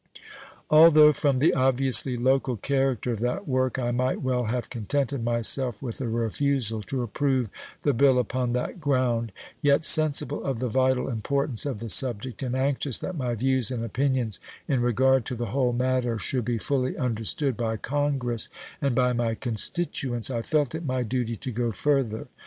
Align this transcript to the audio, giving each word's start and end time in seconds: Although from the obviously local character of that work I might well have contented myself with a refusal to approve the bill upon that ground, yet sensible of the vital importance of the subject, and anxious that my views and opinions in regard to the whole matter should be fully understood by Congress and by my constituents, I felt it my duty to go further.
Although 0.71 1.13
from 1.13 1.37
the 1.37 1.53
obviously 1.53 2.17
local 2.17 2.57
character 2.57 3.11
of 3.11 3.19
that 3.19 3.47
work 3.47 3.77
I 3.77 3.91
might 3.91 4.19
well 4.19 4.45
have 4.45 4.71
contented 4.71 5.23
myself 5.23 5.79
with 5.79 6.01
a 6.01 6.07
refusal 6.09 6.81
to 6.81 7.03
approve 7.03 7.49
the 7.83 7.93
bill 7.93 8.17
upon 8.17 8.53
that 8.53 8.81
ground, 8.81 9.31
yet 9.61 9.83
sensible 9.83 10.43
of 10.43 10.57
the 10.57 10.69
vital 10.69 11.07
importance 11.07 11.67
of 11.67 11.79
the 11.79 11.87
subject, 11.87 12.41
and 12.41 12.55
anxious 12.55 12.97
that 12.97 13.15
my 13.15 13.35
views 13.35 13.69
and 13.69 13.85
opinions 13.85 14.39
in 14.67 14.81
regard 14.81 15.23
to 15.25 15.35
the 15.35 15.51
whole 15.53 15.71
matter 15.71 16.17
should 16.17 16.45
be 16.45 16.57
fully 16.57 16.97
understood 16.97 17.55
by 17.55 17.77
Congress 17.77 18.49
and 18.81 18.95
by 18.95 19.13
my 19.13 19.35
constituents, 19.35 20.31
I 20.31 20.41
felt 20.41 20.73
it 20.73 20.83
my 20.83 21.03
duty 21.03 21.35
to 21.35 21.51
go 21.51 21.69
further. 21.69 22.25